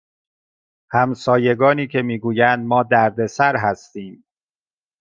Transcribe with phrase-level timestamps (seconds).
[0.91, 4.25] همسایگانی که می گویند ما دردسر هستیم